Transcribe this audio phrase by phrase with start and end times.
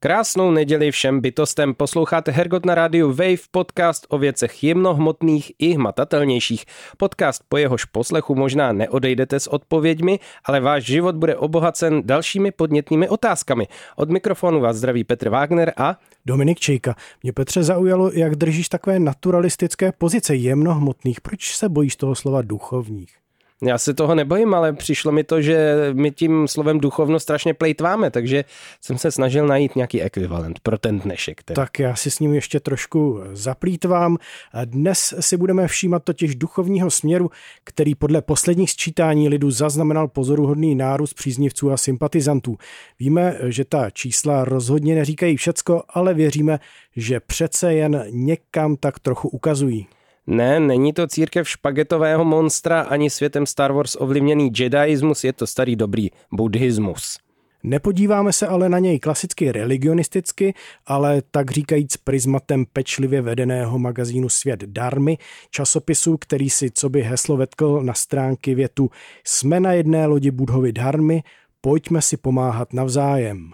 [0.00, 1.74] Krásnou neděli všem bytostem.
[1.74, 6.64] Posloucháte Hergot na rádiu Wave, podcast o věcech jemnohmotných i hmatatelnějších.
[6.96, 13.08] Podcast po jehož poslechu možná neodejdete s odpověďmi, ale váš život bude obohacen dalšími podnětnými
[13.08, 13.66] otázkami.
[13.96, 15.96] Od mikrofonu vás zdraví Petr Wagner a
[16.26, 16.94] Dominik Čejka.
[17.22, 21.20] Mě Petře zaujalo, jak držíš takové naturalistické pozice jemnohmotných.
[21.20, 23.27] Proč se bojíš toho slova duchovních?
[23.62, 28.10] Já se toho nebojím, ale přišlo mi to, že my tím slovem duchovno strašně plejtváme,
[28.10, 28.44] takže
[28.80, 31.42] jsem se snažil najít nějaký ekvivalent pro ten dnešek.
[31.42, 31.54] Tedy.
[31.54, 34.16] Tak já si s ním ještě trošku zaplítvám.
[34.64, 37.30] Dnes si budeme všímat totiž duchovního směru,
[37.64, 42.58] který podle posledních sčítání lidu zaznamenal pozoruhodný nárůst příznivců a sympatizantů.
[43.00, 46.60] Víme, že ta čísla rozhodně neříkají všecko, ale věříme,
[46.96, 49.86] že přece jen někam tak trochu ukazují.
[50.30, 55.76] Ne, není to církev špagetového monstra ani světem Star Wars ovlivněný jediismus, je to starý
[55.76, 57.18] dobrý buddhismus.
[57.62, 60.54] Nepodíváme se ale na něj klasicky religionisticky,
[60.86, 65.18] ale tak říkajíc prismatem pečlivě vedeného magazínu Svět Darmy,
[65.50, 68.90] časopisu, který si co by heslo vetkl na stránky větu
[69.24, 71.22] Jsme na jedné lodi Budhovy Dharmy,
[71.60, 73.50] pojďme si pomáhat navzájem.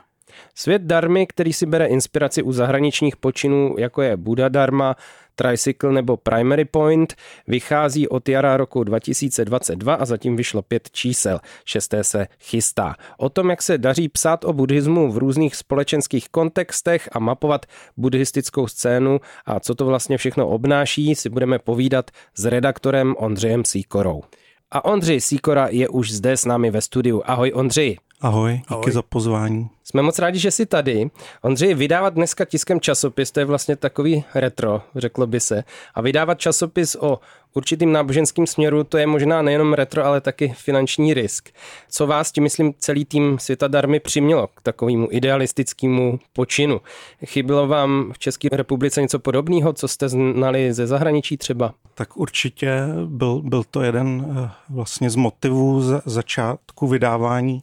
[0.54, 4.96] Svět Darmy, který si bere inspiraci u zahraničních počinů, jako je Buddha Dharma,
[5.36, 7.14] Tricycle nebo Primary Point,
[7.46, 11.40] vychází od jara roku 2022 a zatím vyšlo pět čísel.
[11.64, 12.94] Šesté se chystá.
[13.18, 18.66] O tom, jak se daří psát o buddhismu v různých společenských kontextech a mapovat buddhistickou
[18.66, 24.22] scénu a co to vlastně všechno obnáší, si budeme povídat s redaktorem Ondřejem Síkorou.
[24.70, 27.22] A Ondřej Síkora je už zde s námi ve studiu.
[27.24, 27.96] Ahoj Ondřej.
[28.20, 28.92] Ahoj, díky Ahoj.
[28.92, 29.70] za pozvání.
[29.84, 31.10] Jsme moc rádi, že jsi tady.
[31.42, 35.64] Ondřej, vydávat dneska tiskem časopis, to je vlastně takový retro, řeklo by se.
[35.94, 37.18] A vydávat časopis o
[37.54, 41.48] určitým náboženským směru, to je možná nejenom retro, ale taky finanční risk.
[41.90, 46.80] Co vás, tím myslím, celý tým Světa Darmy přimělo k takovému idealistickému počinu?
[47.24, 51.74] Chybilo vám v České republice něco podobného, co jste znali ze zahraničí třeba?
[51.94, 57.62] Tak určitě byl, byl to jeden eh, vlastně z motivů za začátku vydávání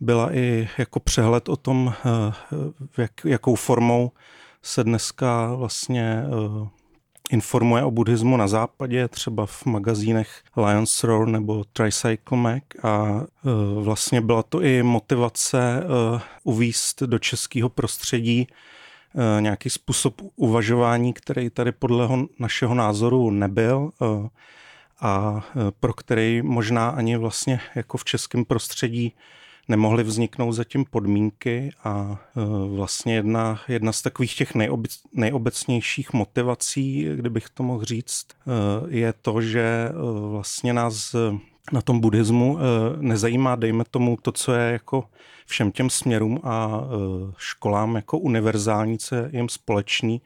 [0.00, 2.32] byla i jako přehled o tom, eh,
[2.98, 4.10] jak, jakou formou
[4.62, 6.68] se dneska vlastně eh,
[7.32, 13.80] informuje o buddhismu na západě, třeba v magazínech Lions Roar nebo Tricycle Mag a eh,
[13.80, 15.84] vlastně byla to i motivace
[16.44, 18.46] uvíst do českého prostředí
[19.40, 23.90] nějaký způsob uvažování, který tady podle našeho názoru nebyl
[25.00, 25.44] a
[25.80, 29.14] pro který možná ani vlastně jako v českém prostředí
[29.72, 32.40] nemohly vzniknout zatím podmínky a e,
[32.76, 39.12] vlastně jedna, jedna z takových těch nejobec, nejobecnějších motivací, kdybych to mohl říct, e, je
[39.12, 39.92] to, že e,
[40.30, 41.16] vlastně nás
[41.72, 42.58] na tom buddhismu
[43.00, 45.04] nezajímá, dejme tomu, to, co je jako
[45.46, 46.80] všem těm směrům a
[47.36, 50.20] školám jako univerzální, co je jim společný,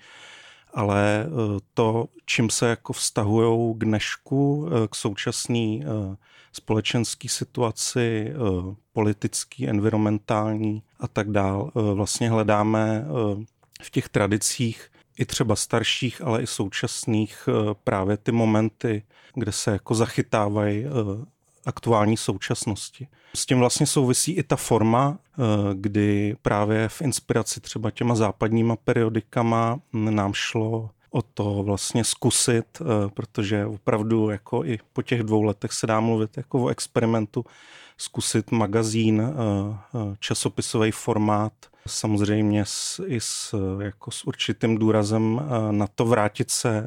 [0.75, 1.27] ale
[1.75, 5.79] to, čím se jako vztahují k dnešku, k současné
[6.57, 8.35] společenské situaci, eh,
[8.93, 11.71] politický, environmentální a tak dál.
[11.77, 13.45] Eh, vlastně hledáme eh,
[13.83, 17.49] v těch tradicích i třeba starších, ale i současných
[17.85, 19.03] právě ty momenty,
[19.35, 20.85] kde se jako zachytávají
[21.67, 23.09] aktuální současnosti.
[23.35, 25.19] S tím vlastně souvisí i ta forma,
[25.75, 32.85] kdy právě v inspiraci třeba těma západníma periodikama nám šlo o to vlastně zkusit, eh,
[33.15, 37.45] protože opravdu jako i po těch dvou letech se dá mluvit jako o experimentu,
[37.99, 39.33] zkusit magazín, eh,
[39.95, 41.53] eh, časopisový formát,
[41.87, 45.41] samozřejmě s, i s, jako s určitým důrazem
[45.71, 46.85] na to vrátit se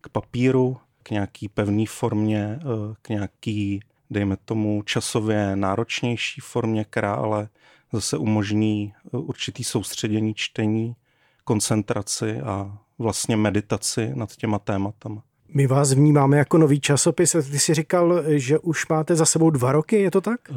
[0.00, 2.60] k papíru, k nějaký pevné formě,
[3.02, 3.80] k nějaký,
[4.10, 7.48] dejme tomu, časově náročnější formě, která ale
[7.92, 10.96] zase umožní určitý soustředění čtení,
[11.44, 15.22] koncentraci a vlastně meditaci nad těma tématama.
[15.54, 17.36] My vás vnímáme jako nový časopis.
[17.50, 20.40] Ty jsi říkal, že už máte za sebou dva roky, je to tak?
[20.50, 20.54] Eh,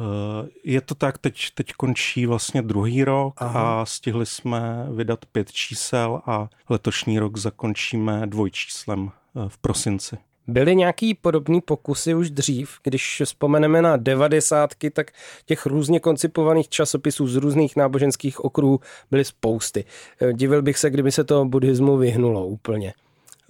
[0.64, 3.80] je to tak, teď, teď končí vlastně druhý rok Aha.
[3.80, 10.16] a stihli jsme vydat pět čísel a letošní rok zakončíme dvojčíslem eh, v prosinci.
[10.48, 15.10] Byly nějaký podobný pokusy už dřív, když vzpomeneme na devadesátky, tak
[15.46, 19.84] těch různě koncipovaných časopisů z různých náboženských okruhů byly spousty.
[20.20, 22.94] Eh, divil bych se, kdyby se to buddhismu vyhnulo úplně.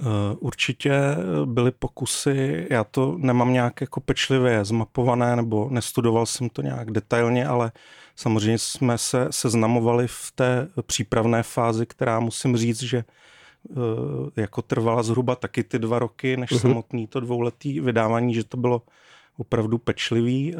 [0.01, 0.05] Eh,
[0.41, 0.93] určitě
[1.45, 7.47] byly pokusy, já to nemám nějak jako pečlivě zmapované, nebo nestudoval jsem to nějak detailně,
[7.47, 7.73] ale
[8.17, 13.05] samozřejmě jsme se seznamovali v té přípravné fázi, která musím říct, že
[14.37, 16.61] jako trvala zhruba taky ty dva roky, než uh-huh.
[16.61, 18.83] samotný to dvouletý vydávání, že to bylo
[19.39, 20.55] opravdu pečlivý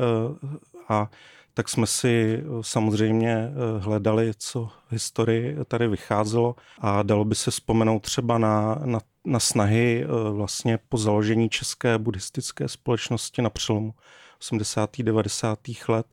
[0.89, 1.11] a
[1.55, 8.39] tak jsme si samozřejmě hledali, co historii tady vycházelo a dalo by se vzpomenout třeba
[8.39, 13.95] na, na, na snahy vlastně po založení České buddhistické společnosti na přelomu
[14.41, 14.91] 80.
[15.03, 15.59] 90.
[15.89, 16.07] let,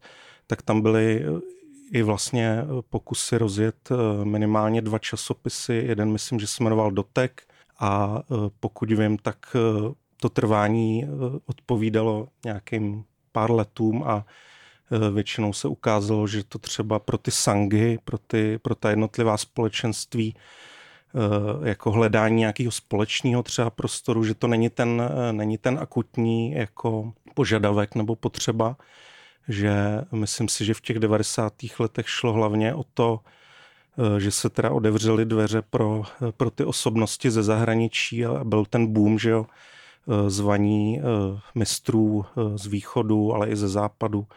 [0.47, 1.25] tak tam byly
[1.93, 2.57] i vlastně
[2.89, 3.89] pokusy rozjet
[4.23, 5.73] minimálně dva časopisy.
[5.73, 7.43] Jeden myslím, že se jmenoval Dotek
[7.79, 8.21] a
[8.59, 9.55] pokud vím, tak
[10.17, 11.07] to trvání
[11.45, 14.25] odpovídalo nějakým pár letům a
[15.13, 20.35] většinou se ukázalo, že to třeba pro ty sangy, pro, ty, pro ta jednotlivá společenství
[21.63, 25.01] jako hledání nějakého společného třeba prostoru, že to není ten,
[25.31, 28.77] není ten akutní jako požadavek nebo potřeba,
[29.47, 31.53] že myslím si, že v těch 90.
[31.79, 33.19] letech šlo hlavně o to,
[34.17, 38.65] eh, že se teda odevřely dveře pro, eh, pro ty osobnosti ze zahraničí a byl
[38.65, 41.01] ten boom, že jo, eh, zvaní
[41.55, 42.25] mistrů
[42.55, 44.27] z východu, ale i ze západu.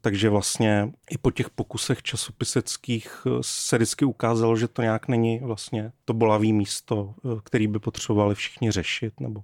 [0.00, 5.92] Takže vlastně i po těch pokusech časopiseckých se vždycky ukázalo, že to nějak není vlastně
[6.04, 7.14] to bolavý místo,
[7.44, 9.42] který by potřebovali všichni řešit nebo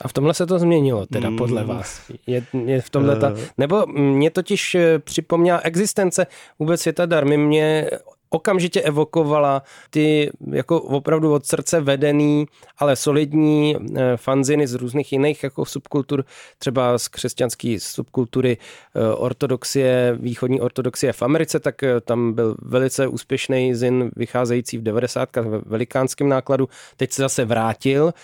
[0.00, 1.68] a v tomhle se to změnilo, teda podle mm.
[1.68, 2.10] vás.
[2.26, 6.26] Je, je v tomhle ta, nebo mě totiž připomněla existence
[6.58, 7.36] vůbec světa darmy.
[7.36, 7.90] Mě
[8.30, 12.46] okamžitě evokovala ty jako opravdu od srdce vedený,
[12.78, 16.24] ale solidní eh, fanziny z různých jiných jako subkultur,
[16.58, 18.56] třeba z křesťanské subkultury
[18.94, 24.82] eh, ortodoxie, východní ortodoxie v Americe, tak eh, tam byl velice úspěšný zin vycházející v
[24.82, 25.36] 90.
[25.36, 26.68] ve velikánském nákladu.
[26.96, 28.14] Teď se zase vrátil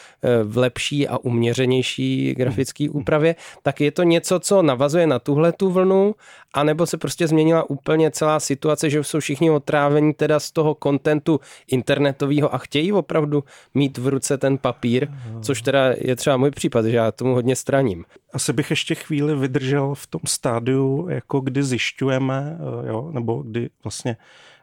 [0.44, 3.36] v lepší a uměřenější grafické úpravě.
[3.62, 6.14] Tak je to něco, co navazuje na tuhle tu vlnu,
[6.54, 11.40] anebo se prostě změnila úplně celá situace, že jsou všichni otrávení teda z toho kontentu
[11.68, 15.08] internetového a chtějí opravdu mít v ruce ten papír,
[15.42, 18.04] což teda je třeba můj případ, že já tomu hodně straním.
[18.32, 23.70] Asi bych ještě chvíli vydržel v tom stádiu, jako kdy zjišťujeme, eh, jo, nebo kdy
[23.84, 24.16] vlastně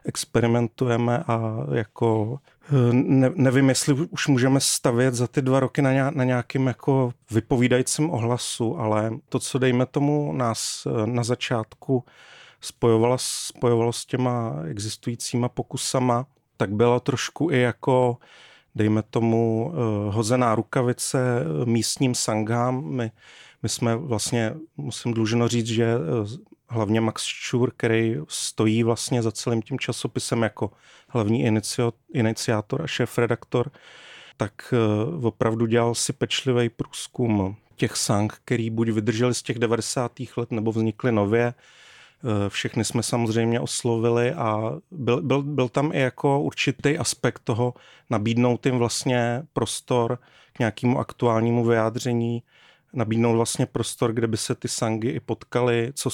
[0.04, 2.38] experimentujeme a jako
[2.92, 8.10] ne, nevím, jestli už můžeme stavět za ty dva roky na, na nějakým jako vypovídajícím
[8.10, 12.04] ohlasu, ale to, co dejme tomu nás eh, na začátku
[12.60, 16.26] spojovalo, spojovalo s těma existujícíma pokusama,
[16.56, 18.16] tak byla trošku i jako
[18.74, 19.76] dejme tomu eh,
[20.12, 22.84] hozená rukavice eh, místním sangám.
[22.84, 23.10] My,
[23.62, 29.32] my jsme vlastně, musím dluženo říct, že eh, hlavně Max Schur, který stojí vlastně za
[29.32, 30.70] celým tím časopisem jako
[31.08, 31.44] hlavní
[32.14, 33.70] iniciátor a šéf-redaktor,
[34.36, 34.74] tak
[35.22, 40.12] opravdu dělal si pečlivý průzkum těch sang, který buď vydrželi z těch 90.
[40.36, 41.54] let, nebo vznikly nově,
[42.24, 47.74] Eh, všechny jsme samozřejmě oslovili a byl, byl, byl tam i jako určitý aspekt toho
[48.10, 50.18] nabídnout jim vlastně prostor
[50.52, 52.42] k nějakému aktuálnímu vyjádření,
[52.92, 56.10] nabídnout vlastně prostor, kde by se ty sangy i potkali, co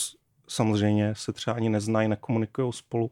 [0.49, 3.11] samozřejmě se třeba ani neznají, nekomunikují spolu,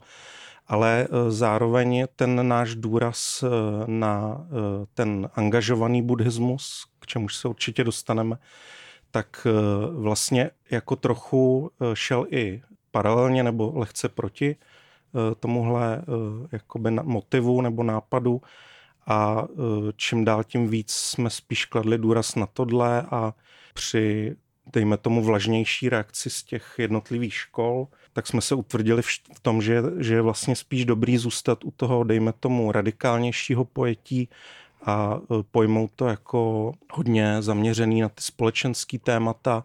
[0.67, 3.49] ale eh, zároveň ten náš důraz eh,
[3.87, 4.47] na
[4.95, 8.39] ten angažovaný buddhismus, k čemuž se určitě dostaneme,
[9.11, 9.47] tak
[9.91, 12.63] vlastně jako trochu šel i
[12.97, 16.03] paralelně nebo lehce proti eh, tomuhle eh,
[16.53, 18.43] jakoby motivu nebo nápadu
[19.07, 23.35] a eh, čím dál tím víc jsme spíš kladli důraz na tohle a
[23.75, 24.37] při
[24.73, 29.83] dejme tomu vlažnější reakci z těch jednotlivých škol, tak jsme se utvrdili v tom, že,
[29.99, 34.29] že je vlastně spíš dobrý zůstat u toho, dejme tomu, radikálnějšího pojetí
[34.85, 35.21] a
[35.51, 39.65] pojmout to jako hodně zaměřený na ty společenské témata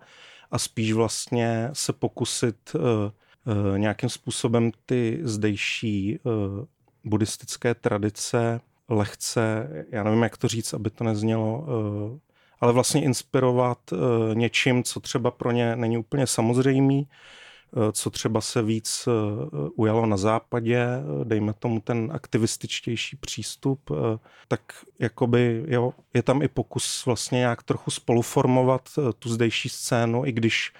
[0.51, 2.75] a spíš vlastně se pokusit
[3.47, 6.19] Eh, nějakým způsobem ty zdejší
[7.03, 11.67] buddhistické tradice lehce, já nevím, jak to říct, aby to neznělo,
[12.61, 13.79] ale vlastně inspirovat
[14.33, 17.07] něčím, co třeba pro ně není úplně samozřejmý,
[17.91, 19.07] co třeba se víc
[19.75, 20.87] ujalo na západě,
[21.23, 23.91] dejme tomu ten aktivističtější přístup,
[24.47, 24.61] tak
[24.99, 30.73] jakoby jo, je tam i pokus vlastně nějak trochu spoluformovat tu zdejší scénu, i když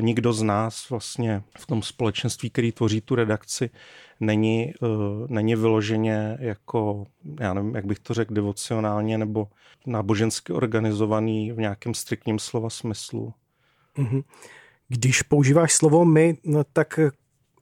[0.00, 3.70] nikdo z nás vlastně v tom společenství, který tvoří tu redakci,
[4.20, 4.72] není,
[5.28, 7.06] není vyloženě jako,
[7.40, 9.48] já nevím, jak bych to řekl, devocionálně nebo
[9.86, 13.34] nábožensky organizovaný v nějakém striktním slova smyslu.
[13.96, 14.22] Mm-hmm.
[14.88, 17.00] Když používáš slovo my, no tak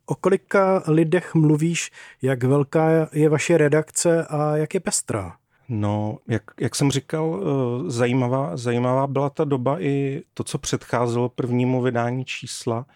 [0.07, 1.91] o kolika lidech mluvíš,
[2.23, 5.37] jak velká je vaše redakce a jak je pestrá?
[5.69, 11.29] No, jak, jak jsem říkal, eh, zajímavá, zajímavá byla ta doba i to, co předcházelo
[11.29, 12.87] prvnímu vydání čísla.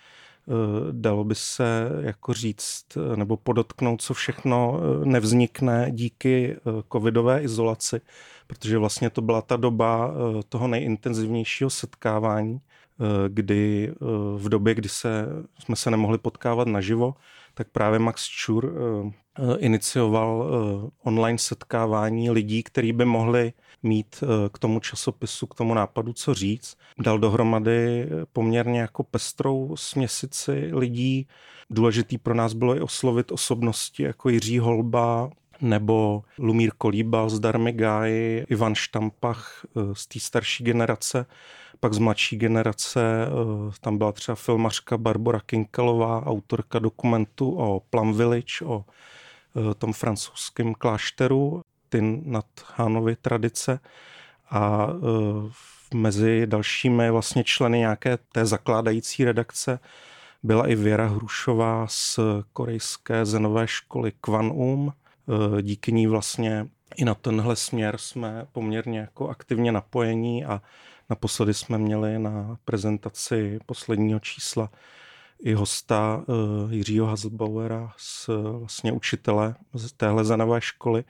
[0.92, 2.84] dalo by se jako říct
[3.16, 6.56] nebo podotknout, co všechno nevznikne díky
[6.92, 8.00] covidové izolaci,
[8.46, 10.14] protože vlastně to byla ta doba
[10.48, 12.60] toho nejintenzivnějšího setkávání,
[13.28, 13.92] kdy
[14.36, 15.26] v době, kdy se,
[15.58, 17.14] jsme se nemohli potkávat naživo,
[17.54, 18.74] tak právě Max Čur
[19.58, 20.50] inicioval
[21.04, 23.52] online setkávání lidí, kteří by mohli
[23.82, 26.76] mít eh, k tomu časopisu, k tomu nápadu co říct.
[26.98, 31.28] Dal dohromady poměrně jako pestrou směsici lidí.
[31.70, 35.30] Důležitý pro nás bylo i oslovit osobnosti jako Jiří Holba,
[35.60, 41.26] nebo Lumír Kolíbal, Zdarmy Gáji, Ivan Štampach eh, z té starší generace,
[41.80, 48.14] pak z mladší generace, eh, tam byla třeba filmařka Barbara Kinkelová, autorka dokumentu o Plum
[48.14, 48.84] Village, o
[49.78, 53.80] tom francouzském klášteru ty nad Hánovy tradice
[54.50, 54.88] a
[55.94, 59.78] mezi dalšími vlastně členy nějaké té zakládající redakce
[60.42, 62.18] byla i Věra Hrušová z
[62.52, 64.92] korejské zenové školy Kvanum.
[64.92, 64.99] E,
[65.62, 70.62] díky ní vlastně i na tenhle směr jsme poměrně jako aktivně napojení a
[71.10, 74.70] naposledy jsme měli na prezentaci posledního čísla
[75.42, 81.04] i hosta e, Jiřího Hazelbauera z vlastně učitele z téhle zenové školy,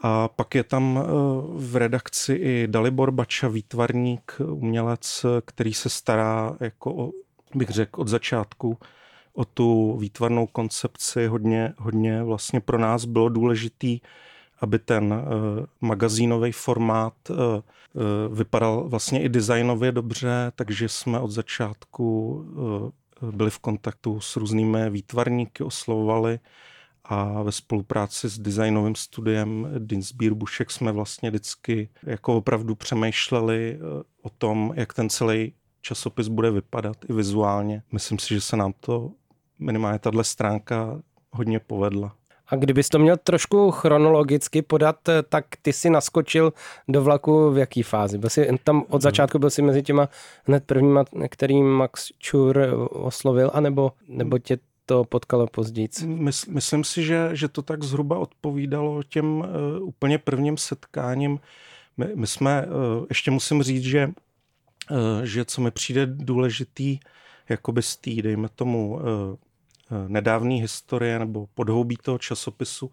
[0.00, 1.10] a pak je tam eh,
[1.54, 7.12] v redakci i Dalibor Bača, výtvarník, umělec, který se stará, jako o,
[7.54, 8.78] bych řekl, od začátku
[9.38, 11.26] o tu výtvarnou koncepci.
[11.26, 14.00] Hodně, hodně vlastně pro nás bylo důležitý,
[14.60, 15.20] aby ten uh,
[15.80, 22.30] magazínový formát uh, uh, vypadal vlastně i designově dobře, takže jsme od začátku
[23.22, 26.38] uh, byli v kontaktu s různými výtvarníky, oslovovali
[27.04, 33.78] a ve spolupráci s designovým studiem Dinsbír Bušek jsme vlastně vždycky jako opravdu přemýšleli
[34.22, 37.82] o tom, jak ten celý časopis bude vypadat i vizuálně.
[37.92, 39.12] Myslím si, že se nám to
[39.58, 41.00] minimálně tahle stránka
[41.30, 42.14] hodně povedla.
[42.48, 46.52] A kdybys to měl trošku chronologicky podat, eh, tak ty si naskočil
[46.88, 48.18] do vlaku v jaký fázi?
[48.18, 50.08] Byl jsi tam od začátku, byl jsi mezi těma
[50.44, 52.58] hned prvníma, který Max Čur
[52.90, 55.88] oslovil, anebo nebo tě to potkalo později?
[56.06, 59.46] Mysl, myslím si, že, že to tak zhruba odpovídalo těm uh,
[59.80, 61.40] úplně prvním setkáním.
[61.96, 64.10] My, my jsme, uh, ještě musím říct, že,
[64.90, 66.98] uh, že co mi přijde důležitý,
[67.48, 69.00] jakoby z té, dejme tomu, uh,
[70.08, 72.90] nedávné historie nebo podhoubí toho časopisu,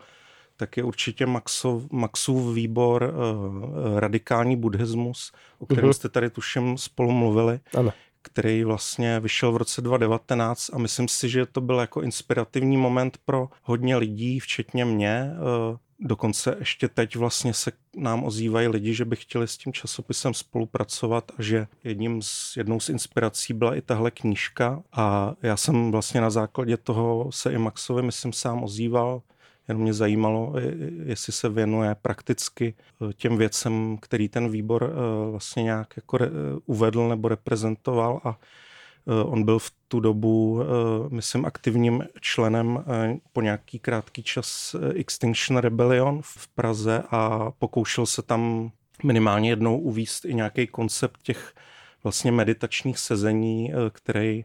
[0.58, 5.94] tak je určitě Maxov, Maxův výbor uh, radikální buddhismus, o kterém mm-hmm.
[5.94, 7.60] jste tady tuším spolu mluvili.
[7.78, 7.92] Ano
[8.26, 13.18] který vlastně vyšel v roce 2019 a myslím si, že to byl jako inspirativní moment
[13.26, 15.32] pro hodně lidí, včetně mě.
[15.32, 20.34] Eh, dokonce ještě teď vlastně se nám ozývají lidi, že by chtěli s tím časopisem
[20.34, 24.84] spolupracovat a že jedním z, jednou z inspirací byla i tahle knížka.
[24.94, 29.22] A já jsem vlastně na základě toho se i Maxovi, myslím, sám ozýval.
[29.68, 30.54] Jenom mě zajímalo,
[31.06, 32.74] jestli se věnuje prakticky
[33.10, 36.18] eh, těm věcem, který ten výbor eh, vlastně nějak jako
[36.66, 38.65] uvedl nebo reprezentoval a eh,
[39.26, 40.62] On byl v tu dobu,
[41.10, 42.84] myslím, aktivním členem
[43.34, 48.72] po nějaký krátký čas Extinction Rebellion v Praze a pokoušel se tam
[49.04, 51.54] minimálně jednou uvíst i nějaký koncept těch
[52.06, 54.42] vlastně meditačních sezení, eh, které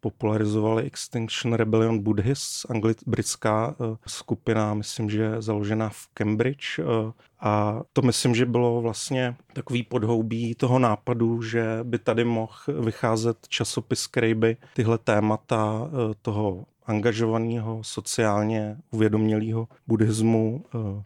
[0.00, 2.66] popularizovali Extinction Rebellion Buddhists,
[3.06, 6.78] britská eh, skupina, myslím, že založená v Cambridge.
[6.78, 12.54] Eh, a to myslím, že bylo vlastně takový podhoubí toho nápadu, že by tady mohl
[12.80, 15.90] vycházet časopis, který by tyhle témata
[16.22, 20.64] toho angažovaného, sociálně uvědomělého buddhismu,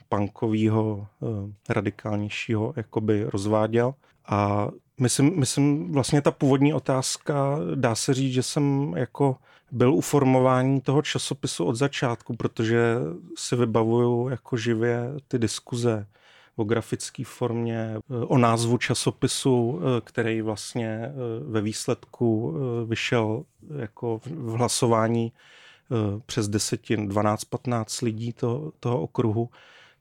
[0.08, 1.06] punkového,
[1.68, 3.94] radikálnějšího, jakoby rozváděl.
[4.26, 4.68] A
[5.00, 9.36] Myslím, myslím, vlastně ta původní otázka, dá se říct, že jsem jako
[9.72, 12.96] byl u formování toho časopisu od začátku, protože
[13.36, 16.06] si vybavuju jako živě ty diskuze
[16.56, 23.44] o grafické formě, o názvu časopisu, který vlastně eh, ve výsledku eh, vyšel
[23.78, 29.48] jako v hlasování eh, přes 10, 12, 15 lidí to, toho okruhu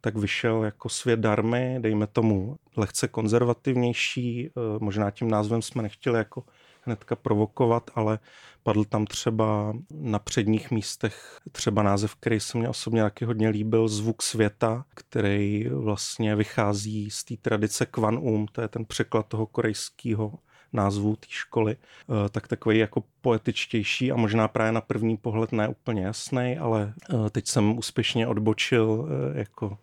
[0.03, 6.17] tak vyšel jako svět darmy, dejme tomu lehce konzervativnější, eh, možná tím názvem jsme nechtěli
[6.17, 6.43] jako
[6.81, 8.19] hnedka provokovat, ale
[8.63, 13.87] padl tam třeba na předních místech třeba název, který se mě osobně taky hodně líbil,
[13.87, 19.45] Zvuk světa, který vlastně vychází z té tradice Kwan Um, to je ten překlad toho
[19.45, 20.33] korejského
[20.73, 25.67] názvu té školy, eh, tak takový jako poetičtější a možná právě na první pohled ne
[25.67, 29.77] úplně jasný, ale eh, teď jsem úspěšně odbočil jako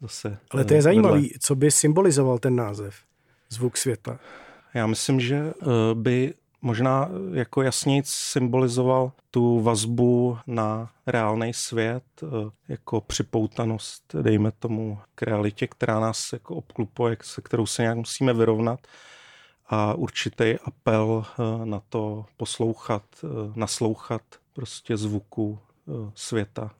[0.00, 0.38] zase.
[0.50, 2.94] Ale to je eh, zajímavý, co by symbolizoval ten název
[3.50, 4.18] Zvuk světa?
[4.74, 12.26] Já myslím, že eh, by možná jako jasněji symbolizoval tu vazbu na reálný svět, eh,
[12.68, 18.32] jako připoutanost, dejme tomu, k realitě, která nás jako obklupuje, se kterou se nějak musíme
[18.32, 18.80] vyrovnat
[19.66, 25.58] a určitý apel eh, na to poslouchat, eh, naslouchat prostě zvuku
[26.14, 26.70] světa.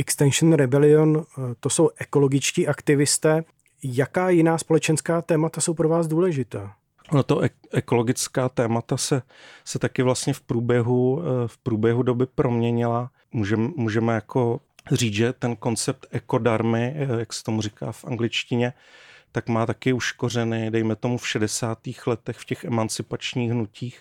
[0.00, 1.24] Extension Rebellion,
[1.60, 3.44] to jsou ekologičtí aktivisté.
[3.82, 6.74] Jaká jiná společenská témata jsou pro vás důležitá?
[7.12, 7.40] No to
[7.72, 9.22] ekologická témata se,
[9.64, 13.10] se taky vlastně v průběhu, eh, v průběhu doby proměnila.
[13.32, 14.60] Můžeme, můžeme jako
[14.92, 18.72] říct, že ten koncept ekodarmy, eh, jak se tomu říká v angličtině,
[19.32, 22.06] tak má taky už kořeny, dejme tomu v 60.
[22.06, 24.00] letech v těch emancipačních hnutích.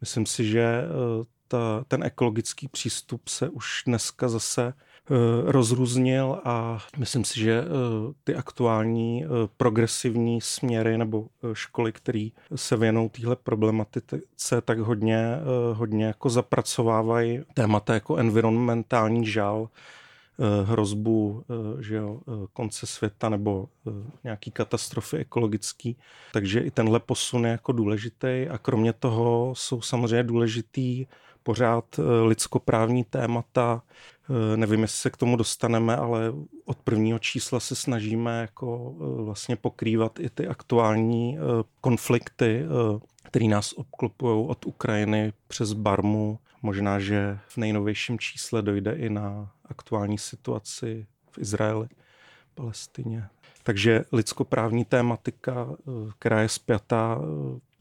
[0.00, 4.85] Myslím si, že eh, ta, ten ekologický přístup se už dneska zase Eh,
[5.44, 7.64] rozrůznil a myslím si, že eh,
[8.24, 14.20] ty aktuální eh, progresivní směry nebo školy, které se věnou téhle problematice,
[14.64, 15.38] tak hodně,
[15.72, 19.68] hodně jako zapracovávají témata jako environmentální žal,
[20.64, 21.44] hrozbu
[21.80, 22.20] že jo,
[22.52, 23.68] konce světa nebo
[24.24, 25.96] nějaký katastrofy ekologický.
[26.32, 31.06] Takže i tenhle posun je jako důležitý a kromě toho jsou samozřejmě důležitý
[31.42, 34.15] pořád lidskoprávní témata, Eh,
[34.56, 36.32] nevím, jestli se k tomu dostaneme, ale
[36.64, 41.40] od prvního čísla se snažíme jako eh, vlastně pokrývat i ty aktuální eh,
[41.80, 42.64] konflikty,
[43.22, 46.38] které nás obklopují od Ukrajiny přes Barmu.
[46.62, 51.88] Možná, že v nejnovějším čísle dojde i na aktuální situaci v Izraeli,
[52.54, 53.28] Palestině.
[53.62, 55.68] Takže lidskoprávní tématika,
[56.18, 57.20] která je spjatá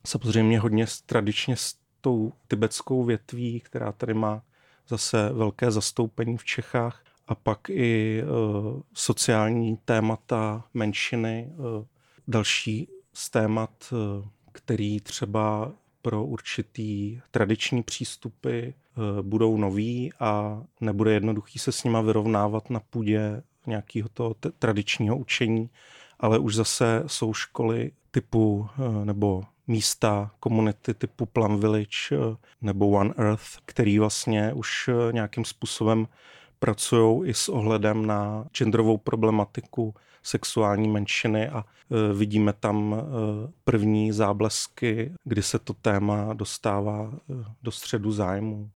[0.06, 4.42] samozřejmě hodně tradičně s tou tibetskou větví, která tady má
[4.88, 11.86] zase velké zastoupení v Čechách a pak i uh, sociální témata menšiny, uh,
[12.28, 18.70] další z témat, uh, který třeba pro určitý tradiční přístupy
[19.22, 25.18] budou noví a nebude jednoduchý se s nima vyrovnávat na půdě nějakého toho t- tradičního
[25.18, 25.70] učení,
[26.20, 28.70] ale už zase jsou školy typu
[29.04, 35.46] nebo místa, komunity typu Plum Village eh, nebo One Earth, který vlastně už eh, nějakým
[35.46, 36.08] způsobem
[36.60, 42.96] pracují i s ohledem na genderovou problematiku sexuální menšiny a e, vidíme tam
[43.64, 47.12] první záblesky, kdy se to téma dostává
[47.64, 48.70] do středu zájmu.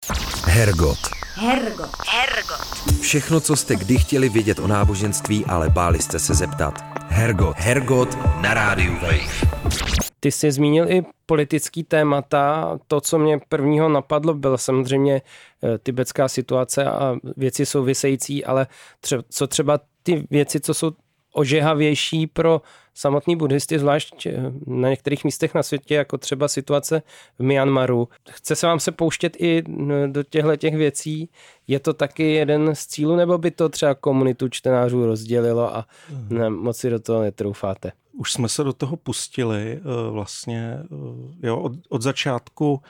[0.46, 0.98] Hergot.
[1.34, 1.90] Hergot.
[2.08, 3.02] Hergot.
[3.02, 6.84] Všechno, co jste kdy chtěli vědět o náboženství, ale báli jste se zeptat.
[7.08, 7.58] Hergot.
[7.58, 10.09] Hergot na rádiu Wave.
[10.20, 12.78] Ty jsi zmínil i politický témata.
[12.88, 15.22] To, co mě prvního napadlo, byla samozřejmě
[15.64, 18.68] eh, tibetská situace a věci související, ale
[19.04, 20.92] tře- co třeba ty věci, co jsou
[21.34, 22.62] ožehavější pro
[23.00, 27.02] samotný buddhisty, zvlášť eh, na některých místech na světě, jako třeba situace
[27.40, 28.08] v Myanmaru.
[28.30, 29.64] Chce se vám se pouštět i
[30.08, 31.30] do těchto těch věcí?
[31.68, 35.86] Je to taky jeden z cílů, nebo by to třeba komunitu čtenářů rozdělilo a
[36.30, 37.92] ne, moc si do toho netroufáte?
[38.14, 42.82] Už jsme se do toho pustili eh, vlastně eh, jo, od, od začátku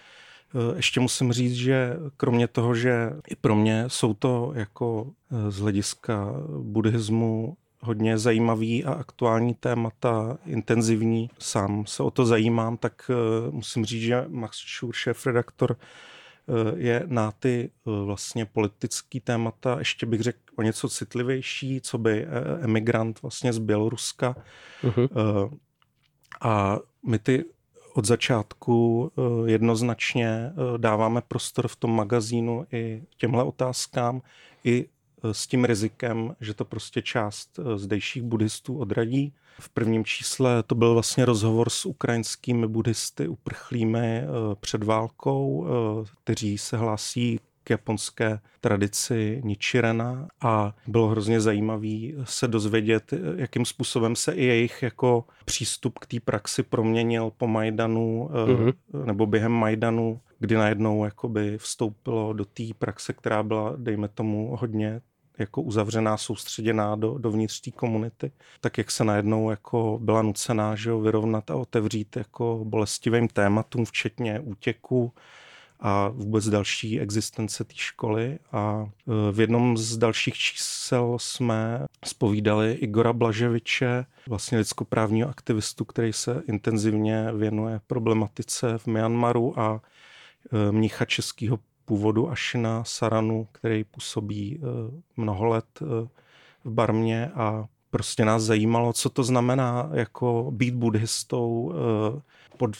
[0.75, 5.11] ještě musím říct, že kromě toho, že i pro mě jsou to jako
[5.49, 11.29] z hlediska buddhismu hodně zajímavý a aktuální témata, intenzivní.
[11.39, 13.11] Sám se o to zajímám, tak
[13.47, 19.79] uh, musím říct, že Max Schur, šéf-redaktor, uh, je na ty uh, vlastně politické témata,
[19.79, 22.27] ještě bych řekl o něco citlivější, co by
[22.61, 24.35] emigrant vlastně z Běloruska.
[24.83, 25.09] Uh-huh.
[26.41, 27.45] A my ty
[27.93, 29.11] od začátku
[29.45, 34.21] jednoznačně dáváme prostor v tom magazínu i těmhle otázkám,
[34.63, 34.85] i
[35.31, 39.33] s tím rizikem, že to prostě část eh, zdejších buddhistů odradí.
[39.59, 44.25] V prvním čísle to byl vlastně rozhovor s ukrajinskými buddhisty uprchlými eh,
[44.59, 52.47] před válkou, eh, kteří se hlásí k japonské tradici Nichirena a bylo hrozně zajímavý se
[52.47, 58.73] dozvědět, jakým způsobem se i jejich jako přístup k té praxi proměnil po Majdanu mm-hmm.
[59.05, 65.01] nebo během Majdanu, kdy najednou jakoby vstoupilo do té praxe, která byla, dejme tomu, hodně
[65.39, 70.89] jako uzavřená, soustředěná do, dovnitř té komunity, tak jak se najednou jako byla nucená že
[70.89, 75.13] jo, vyrovnat a otevřít jako bolestivým tématům, včetně útěku
[75.79, 78.39] a vůbec další existence té školy.
[78.51, 86.13] A e, v jednom z dalších čísel jsme spovídali Igora Blaževiče, vlastně lidskoprávního aktivistu, který
[86.13, 89.81] se intenzivně věnuje problematice v Myanmaru a
[90.51, 94.65] e, mnicha českého původu Ašina Saranu, který působí eh,
[95.17, 95.79] mnoho let
[96.63, 101.73] v Barmě a prostě nás zajímalo, co to znamená jako být buddhistou
[102.57, 102.71] pod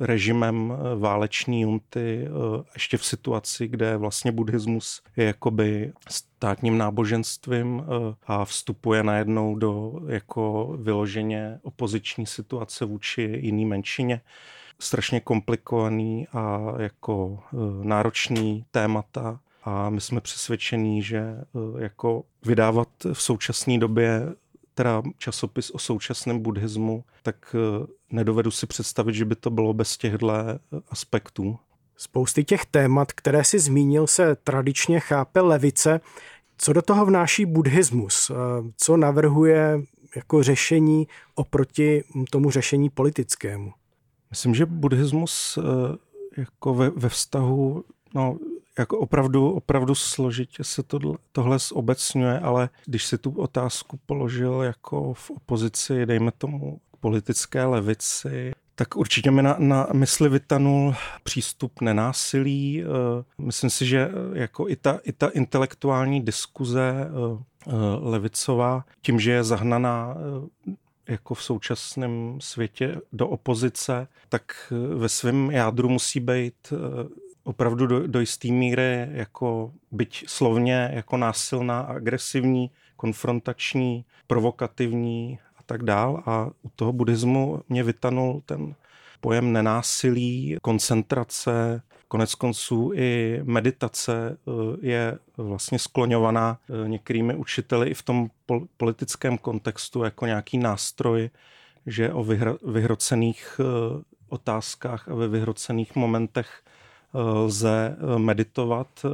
[0.00, 2.28] režimem váleční junty,
[2.74, 7.84] ještě v situaci, kde vlastně buddhismus je jakoby státním náboženstvím
[8.26, 14.20] a vstupuje najednou do jako vyloženě opoziční situace vůči jiný menšině.
[14.80, 17.38] Strašně komplikovaný a jako
[17.82, 24.34] náročný témata a my jsme přesvědčení, že eh, jako vydávat v současné době
[24.74, 29.96] teda časopis o současném buddhismu, tak eh, nedovedu si představit, že by to bylo bez
[29.96, 30.58] těchto eh,
[30.90, 31.58] aspektů.
[31.96, 36.00] Spousty těch témat, které si zmínil, se tradičně chápe levice.
[36.58, 38.30] Co do toho vnáší buddhismus?
[38.76, 39.80] Co navrhuje
[40.16, 43.72] jako řešení oproti tomu řešení politickému?
[44.30, 45.58] Myslím, že buddhismus
[46.36, 48.38] jako ve, ve vztahu no,
[48.78, 55.14] jako opravdu, opravdu složitě se tohle, tohle zobecňuje, ale když si tu otázku položil jako
[55.14, 62.82] v opozici, dejme tomu politické levici, tak určitě mi na, na mysli vytanul přístup nenásilí.
[62.82, 69.20] Eh, myslím si, že eh, jako i ta, i ta intelektuální diskuze eh, levicová, tím,
[69.20, 70.16] že je zahnaná
[71.08, 76.72] jako v současném světě do opozice, tak ve svém jádru musí být
[77.48, 85.82] opravdu do, do jisté míry jako byť slovně jako násilná, agresivní, konfrontační, provokativní a tak
[85.82, 86.22] dál.
[86.26, 88.74] A u toho buddhismu mě vytanul ten
[89.20, 97.94] pojem nenásilí, koncentrace, konec konců i meditace eh, je vlastně skloňovaná eh, některými učiteli i
[97.94, 98.30] v tom
[98.76, 101.30] politickém kontextu jako nějaký nástroj,
[101.86, 102.24] že o
[102.62, 103.64] vyhrocených eh,
[104.28, 106.62] otázkách a ve vyhrocených momentech
[107.14, 109.08] lze eh, meditovat eh,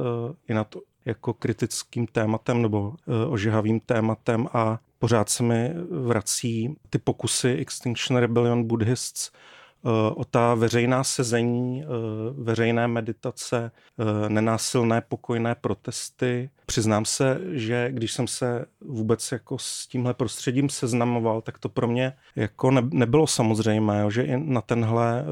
[0.47, 6.97] i nad jako kritickým tématem nebo eh, ožehavým tématem a pořád se mi vrací ty
[6.97, 9.31] pokusy Extinction Rebellion Buddhists
[10.15, 11.83] o ta veřejná sezení,
[12.37, 13.71] veřejné meditace,
[14.27, 16.49] nenásilné pokojné protesty.
[16.65, 21.87] Přiznám se, že když jsem se vůbec jako s tímhle prostředím seznamoval, tak to pro
[21.87, 25.25] mě jako nebylo samozřejmé, že i na tenhle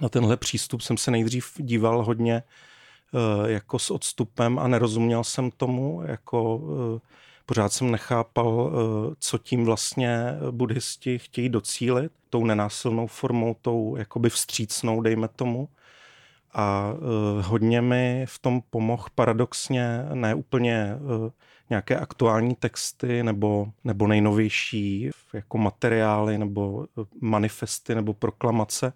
[0.00, 5.50] na tenhle přístup jsem se nejdřív díval hodně eh, jako s odstupem a nerozuměl jsem
[5.50, 6.60] tomu, jako
[6.96, 7.00] eh,
[7.46, 10.18] pořád jsem nechápal, eh, co tím vlastně
[10.50, 15.68] buddhisti chtějí docílit, tou nenásilnou formou, tou jakoby vstřícnou, dejme tomu.
[16.54, 16.94] A
[17.40, 20.98] hodně mi v tom pomohl paradoxně ne úplně
[21.70, 26.86] nějaké aktuální texty nebo, nebo nejnovější jako materiály nebo
[27.20, 28.92] manifesty nebo proklamace,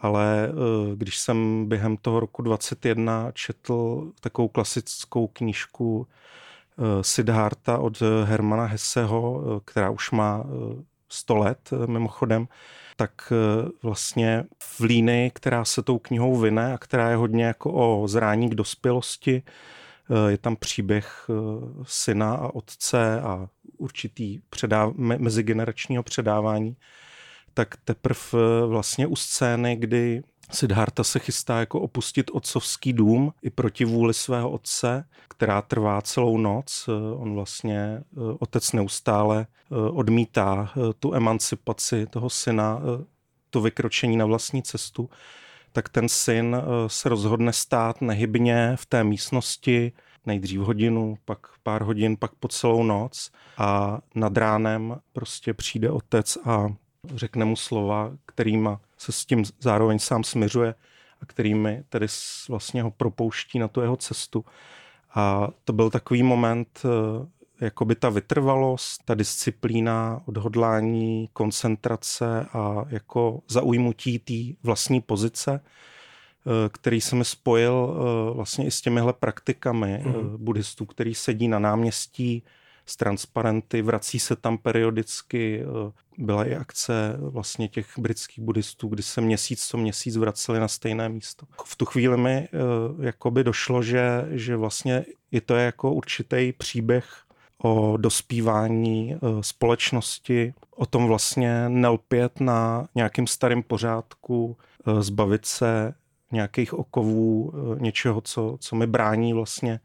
[0.00, 0.52] ale eh,
[0.96, 9.42] když jsem během toho roku 21 četl takovou klasickou knížku eh, Siddharta od Hermana Hesseho,
[9.42, 10.44] eh, která už má
[11.08, 12.48] 100 let mimochodem,
[12.96, 13.32] tak
[13.82, 18.50] vlastně v línii, která se tou knihou vyne a která je hodně jako o zrání
[18.50, 19.42] k dospělosti,
[20.28, 21.26] je tam příběh
[21.82, 26.76] syna a otce a určitý předáv- mezigeneračního předávání
[27.54, 33.50] tak teprve eh, vlastně u scény, kdy Siddhartha se chystá jako opustit otcovský dům i
[33.50, 36.88] proti vůli svého otce, která trvá celou noc.
[36.88, 39.46] Eh, on vlastně, eh, otec neustále
[39.92, 42.80] odmítá tu emancipaci toho syna,
[43.50, 45.10] to vykročení na vlastní cestu,
[45.72, 49.92] tak ten syn se rozhodne stát nehybně v té místnosti
[50.26, 56.38] nejdřív hodinu, pak pár hodin, pak po celou noc a nad ránem prostě přijde otec
[56.44, 56.68] a
[57.14, 60.74] řekne mu slova, kterýma se s tím zároveň sám směřuje
[61.20, 62.06] a kterými tedy
[62.48, 64.44] vlastně ho propouští na tu jeho cestu.
[65.14, 72.84] A to byl takový moment, eh, jako by ta vytrvalost, ta disciplína, odhodlání, koncentrace a
[72.88, 79.12] jako zaujmutí té vlastní pozice, eh, který se mi spojil eh, vlastně i s těmihle
[79.12, 80.36] praktikami mm.
[80.36, 82.42] buddhistů, který sedí na náměstí
[82.90, 85.62] s transparenty, vrací se tam periodicky.
[85.62, 90.68] Eh, byla i akce vlastně těch britských buddhistů, kdy se měsíc co měsíc vraceli na
[90.68, 91.46] stejné místo.
[91.64, 92.48] V tu chvíli mi eh,
[93.06, 97.06] jakoby došlo, že, že vlastně je to jako určitý příběh
[97.62, 104.56] o dospívání eh, společnosti, o tom vlastně nelpět na nějakým starým pořádku,
[105.00, 105.94] zbavit se
[106.32, 109.80] nějakých okovů, něčeho, co, co mi brání vlastně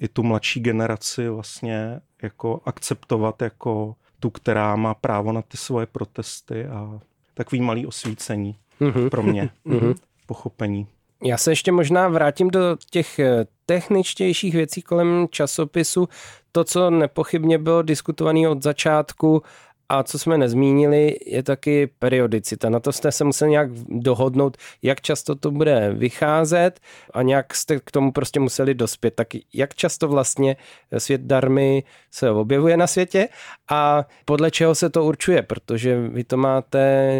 [0.00, 5.86] i tu mladší generaci vlastně jako akceptovat jako tu, která má právo na ty svoje
[5.86, 7.00] protesty a
[7.34, 9.08] takový malý osvícení mm-hmm.
[9.08, 9.94] pro mě, mm-hmm.
[10.26, 10.86] pochopení.
[11.24, 16.08] Já se ještě možná vrátím do těch eh, techničtějších věcí kolem časopisu,
[16.52, 19.42] to, co nepochybně bylo diskutované od začátku,
[19.88, 22.70] a co jsme nezmínili, je taky periodicita.
[22.70, 26.80] Na to jste se museli nějak dohodnout, jak často to bude vycházet
[27.14, 29.14] a nějak jste k tomu prostě museli dospět.
[29.14, 30.56] Tak jak často vlastně
[30.98, 33.28] svět darmy se objevuje na světě
[33.70, 36.78] a podle čeho se to určuje, protože vy to máte,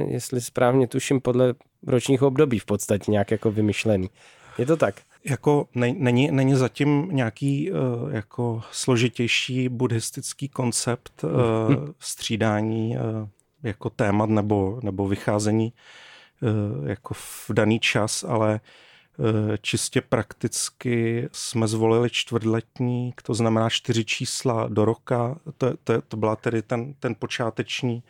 [0.08, 1.54] jestli správně tuším, podle
[1.86, 4.10] ročních období v podstatě nějak jako vymyšlený.
[4.58, 4.94] Je to tak?
[5.24, 7.78] Jako ne, není, není zatím nějaký uh,
[8.12, 11.30] jako složitější buddhistický koncept uh,
[11.98, 13.28] střídání uh,
[13.62, 15.72] jako témat nebo, nebo vycházení
[16.42, 18.60] uh, jako v daný čas, ale
[19.60, 26.36] čistě prakticky jsme zvolili čtvrtletní, to znamená čtyři čísla do roka, to, to, to byla
[26.36, 28.02] tedy ten, ten počáteční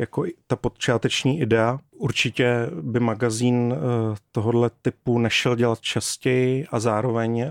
[0.00, 1.78] jako ta počáteční idea.
[1.92, 7.48] Určitě by magazín eh, tohohle typu nešel dělat častěji a zároveň eh,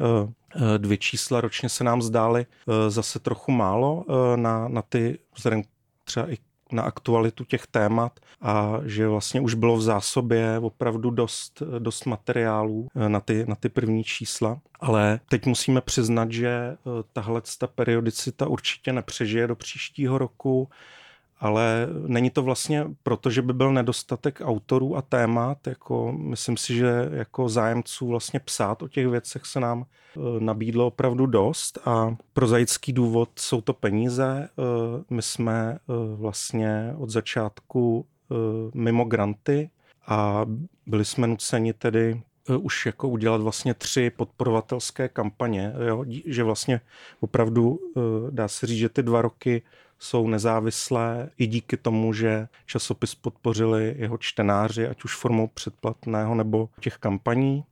[0.56, 2.46] eh, dvě čísla ročně se nám zdály
[2.88, 5.62] zase trochu málo na, na ty, vzhledem
[6.04, 6.38] třeba i
[6.72, 12.88] na aktualitu těch témat a že vlastně už bylo v zásobě opravdu dost, dost materiálů
[13.08, 14.60] na ty, na ty první čísla.
[14.80, 16.78] Ale teď musíme přiznat, že
[17.14, 20.70] tahle ta periodicita určitě nepřežije do příštího roku
[21.39, 26.75] ale není to vlastně proto, že by byl nedostatek autorů a témat, jako myslím si,
[26.75, 32.15] že jako zájemců vlastně psát o těch věcech se nám e, nabídlo opravdu dost a
[32.34, 34.49] pro zajický důvod jsou to peníze.
[34.49, 34.49] E,
[35.10, 35.78] my jsme e,
[36.15, 38.06] vlastně od začátku
[38.73, 39.69] mimo granty
[40.08, 40.45] a
[40.86, 42.21] byli jsme nuceni tedy
[42.60, 46.06] už jako udělat vlastně tři podporovatelské kampaně, jo?
[46.25, 46.82] že vlastně
[47.19, 47.80] opravdu
[48.30, 49.62] dá se říct, že ty dva roky
[50.00, 56.70] jsou nezávislé i díky tomu, že časopis podpořili jeho čtenáři, ať už formou předplatného nebo
[56.80, 57.64] těch kampaní.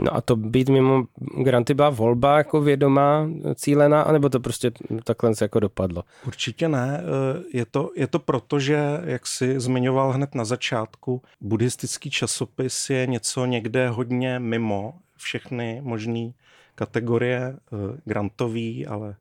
[0.00, 1.04] No a to být mimo
[1.42, 4.70] granty byla volba jako vědomá, cílená, anebo to prostě
[5.04, 6.04] takhle se jako dopadlo?
[6.26, 7.00] Určitě ne.
[7.00, 12.90] Eh, je to, je to proto, že, jak si zmiňoval hned na začátku, buddhistický časopis
[12.90, 16.30] je něco někde hodně mimo všechny možné
[16.74, 19.16] kategorie eh, grantový, ale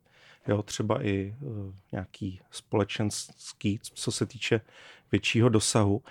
[0.50, 4.62] jo, třeba i uh, nějaký společenský, co se týče
[5.12, 6.02] většího dosahu.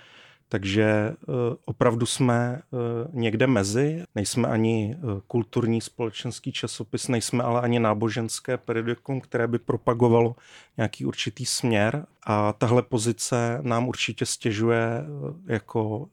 [0.49, 2.79] Takže uh, opravdu jsme uh,
[3.15, 4.97] někde mezi, nejsme ani
[5.27, 10.35] kulturní společenský časopis, nejsme ale ani náboženské periodikum, které by propagovalo
[10.77, 15.05] nějaký určitý směr a tahle pozice nám určitě stěžuje
[15.45, 16.09] jako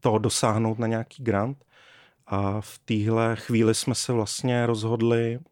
[0.00, 1.64] to dosáhnout na nějaký grant.
[2.26, 5.47] A v téhle chvíli jsme se vlastně rozhodli Eh,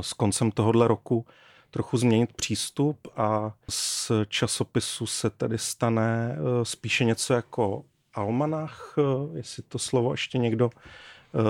[0.00, 1.26] s koncem tohohle roku
[1.70, 9.02] trochu změnit přístup a z časopisu se tedy stane eh, spíše něco jako almanach, eh,
[9.38, 10.70] jestli to slovo ještě někdo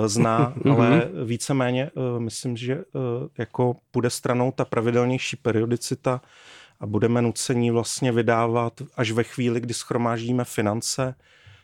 [0.06, 0.74] zná, mhm.
[0.74, 2.84] ale víceméně myslím, že
[3.38, 6.20] jako půjde stranou ta pravidelnější periodicita
[6.80, 11.14] a budeme nuceni vlastně vydávat až ve chvíli, kdy schromáždíme finance,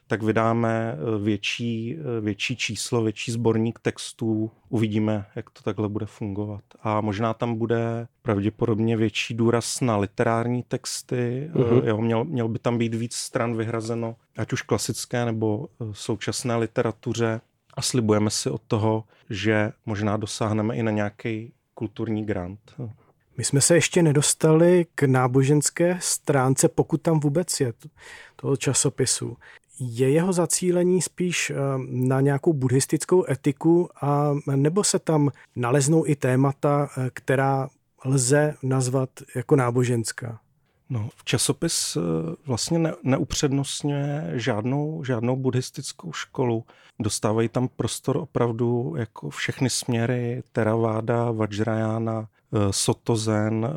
[0.08, 4.50] tak vydáme eh, větší, eh, větší číslo, větší sborník textů.
[4.68, 6.64] Uvidíme, jak to takhle bude fungovat.
[6.82, 11.50] A možná tam bude pravděpodobně větší důraz na literární texty.
[11.54, 11.86] Uh-huh.
[11.86, 17.40] Jo, měl, měl by tam být víc stran vyhrazeno, ať už klasické nebo současné literatuře.
[17.74, 22.74] A slibujeme si od toho, že možná dosáhneme i na nějaký kulturní grant.
[23.36, 27.72] My jsme se ještě nedostali k náboženské stránce, pokud tam vůbec je
[28.36, 29.36] toho časopisu.
[29.80, 31.54] Je jeho zacílení spíš eh,
[31.88, 37.68] na nějakou buddhistickou etiku a nebo se tam naleznou i témata, eh, která
[38.04, 40.40] lze nazvat jako náboženská?
[40.90, 42.00] No, časopis eh,
[42.46, 46.64] vlastně ne, neupřednostňuje žádnou, žádnou buddhistickou školu.
[46.98, 52.28] Dostávají tam prostor opravdu jako všechny směry, Theravada, Vajrayana,
[52.70, 53.68] Soto-zen,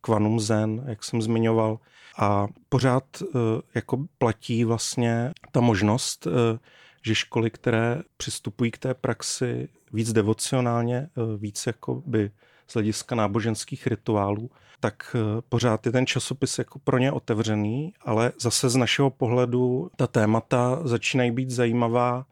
[0.00, 1.78] Quantum Zen, jak jsem zmiňoval.
[2.18, 3.38] A pořád eh,
[3.74, 6.58] jako platí vlastně ta možnost, eh,
[7.02, 12.30] že školy, které přistupují k té praxi víc devocionálně, eh, víc jako by
[12.66, 15.16] z hlediska náboženských rituálů, tak
[15.48, 20.80] pořád je ten časopis jako pro ně otevřený, ale zase z našeho pohledu ta témata
[20.84, 22.26] začínají být zajímavá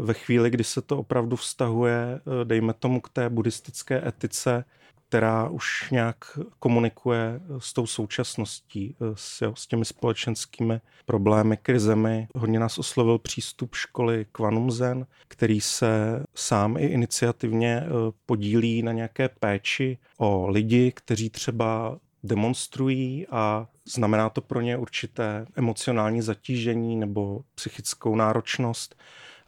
[0.00, 4.64] ve chvíli, kdy se to opravdu vztahuje, dejme tomu, k té buddhistické etice,
[5.10, 12.28] která už nějak komunikuje s tou současností, s, jo, s těmi společenskými problémy, krizemi.
[12.34, 17.88] Hodně nás oslovil přístup školy Quantum Zen, který se sám i iniciativně eh,
[18.26, 25.46] podílí na nějaké péči o lidi, kteří třeba demonstrují a znamená to pro ně určité
[25.56, 28.96] emocionální zatížení nebo psychickou náročnost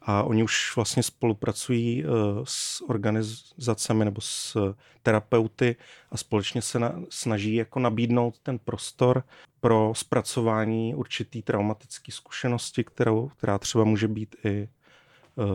[0.06, 2.04] a oni už vlastně spolupracují
[2.44, 4.56] s organizacemi nebo s
[5.02, 5.76] terapeuty
[6.10, 9.24] a společně se na, snaží jako nabídnout ten prostor
[9.60, 14.68] pro zpracování určitý traumatické zkušenosti, kterou, která třeba může být i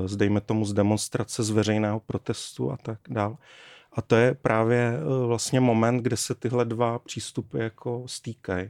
[0.05, 3.35] zdejme tomu z demonstrace, z veřejného protestu a tak dále.
[3.97, 8.69] A to je právě vlastně moment, kde se tyhle dva přístupy jako stýkají.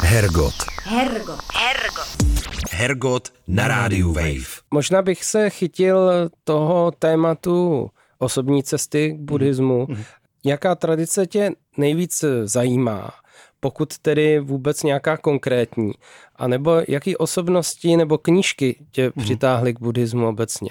[0.00, 0.54] Hergot.
[0.82, 1.40] Hergot.
[1.54, 2.16] Hergot.
[2.70, 4.62] Hergot na rádiu Wave.
[4.70, 6.10] Možná bych se chytil
[6.44, 9.86] toho tématu osobní cesty k buddhismu.
[9.88, 10.02] Mm.
[10.44, 13.10] Jaká tradice tě nejvíc zajímá?
[13.60, 15.92] Pokud tedy vůbec nějaká konkrétní.
[16.36, 19.22] A nebo jaký osobnosti nebo knížky tě mm.
[19.22, 20.70] přitáhly k buddhismu obecně?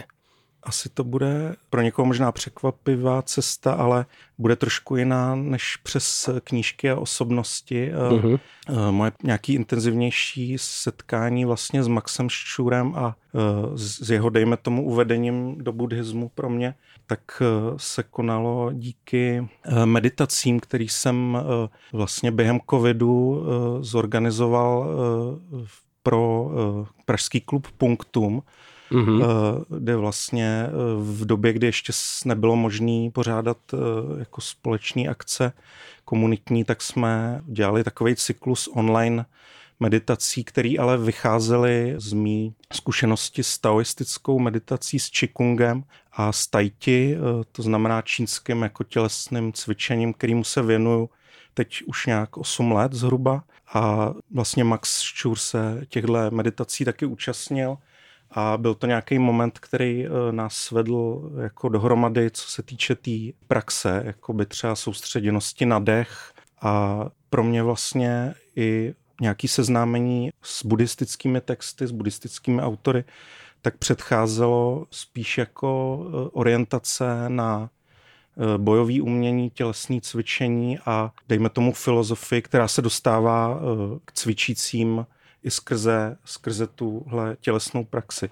[0.67, 4.05] Asi to bude pro někoho možná překvapivá cesta, ale
[4.37, 7.91] bude trošku jiná než přes knížky a osobnosti.
[7.93, 8.39] Uh-huh.
[8.91, 13.39] Moje nějaký intenzivnější setkání vlastně s Maxem Ščurem a eh,
[13.77, 16.75] s jeho, dejme tomu, uvedením do buddhismu pro mě,
[17.05, 17.41] tak
[17.77, 19.47] se konalo díky
[19.85, 21.37] meditacím, který jsem
[21.93, 23.45] vlastně během covidu
[23.79, 24.89] zorganizoval
[26.03, 26.51] pro
[27.05, 28.43] pražský klub Punktum,
[28.91, 29.23] mm-hmm.
[29.79, 31.93] kde vlastně eh, v době, kdy ještě
[32.25, 33.77] nebylo možné pořádat eh,
[34.19, 35.53] jako společné akce
[36.05, 39.25] komunitní, tak jsme dělali takový cyklus online
[39.79, 47.17] meditací, který ale vycházely z mý zkušenosti s taoistickou meditací s Qigongem a s Taiti,
[47.51, 51.09] to znamená čínským jako tělesným cvičením, kterýmu se věnuju
[51.57, 57.77] teď už nějak 8 let zhruba a vlastně Max Ščur se těchto meditací taky účastnil
[58.31, 63.01] a byl to nějaký moment, který eh, nás vedl jako dohromady, co se týče té
[63.01, 66.33] tý praxe, jako by třeba soustředěnosti na dech.
[66.61, 73.03] A pro mě vlastně i nějaký seznámení s buddhistickými texty, s buddhistickými autory,
[73.61, 81.73] tak předcházelo spíš jako eh, orientace na eh, bojový umění, tělesní cvičení a dejme tomu
[81.73, 83.59] filozofii, která se dostává
[84.05, 85.05] k cvičícím
[85.47, 88.29] i skrze, skrze tuhle tělesnou praxi.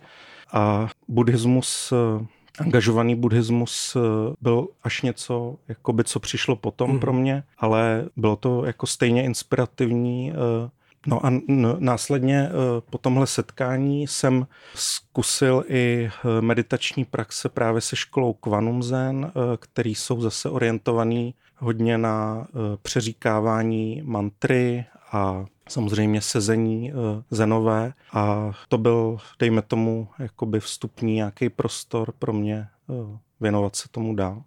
[0.53, 2.25] A buddhismus, eh,
[2.59, 3.99] angažovaný buddhismus eh,
[4.41, 6.99] byl až něco, jakoby, co přišlo potom mm.
[6.99, 10.31] pro mě, ale bylo to jako stejně inspirativní.
[10.31, 10.69] Eh,
[11.07, 11.31] no a
[11.79, 12.49] následně
[12.89, 20.21] po tomhle setkání jsem zkusil i meditační praxe právě se školou Quantum Zen, který jsou
[20.21, 22.47] zase orientovaný hodně na
[22.81, 26.95] přeříkávání mantry a samozřejmě sezení eh,
[27.31, 33.89] zenové a to byl, dejme tomu, jakoby vstupní nějaký prostor pro mě eh, věnovat se
[33.91, 34.43] tomu dál.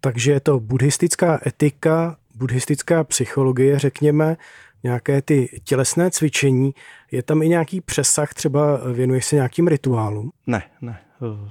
[0.00, 4.36] Takže je to buddhistická etika, buddhistická psychologie, řekněme,
[4.82, 6.74] nějaké ty tělesné cvičení.
[7.10, 10.32] Je tam i nějaký přesah, třeba věnuješ se nějakým rituálům?
[10.46, 11.00] Ne, ne.
[11.22, 11.50] Eh,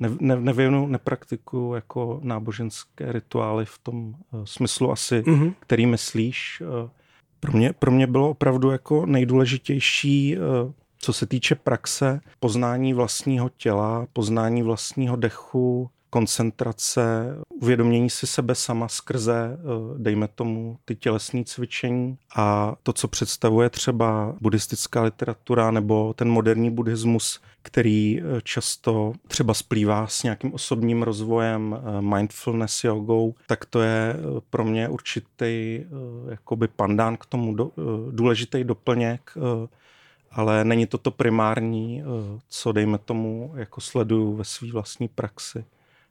[0.00, 4.14] ne, ne, nevěnu, nepraktikuju jako náboženské rituály v tom
[4.44, 5.54] smyslu asi, mm-hmm.
[5.60, 6.62] který myslíš.
[7.46, 10.38] Pro mě, pro mě bylo opravdu jako nejdůležitější, eh,
[10.98, 18.88] co se týče praxe, poznání vlastního těla, poznání vlastního dechu, koncentrace, uvědomění si sebe sama
[18.88, 22.18] skrze, eh, dejme tomu, ty tělesní cvičení.
[22.36, 29.54] A to, co představuje třeba buddhistická literatura nebo ten moderní buddhismus, který eh, často třeba
[29.54, 34.16] splývá s nějakým osobním rozvojem, eh, mindfulness jogou, tak to je
[34.50, 35.84] pro mě určitý
[36.30, 37.56] jakoby pandán k tomu
[38.10, 39.34] důležitý doplněk,
[40.30, 42.02] ale není to to primární,
[42.48, 45.64] co dejme tomu jako sleduju ve své vlastní praxi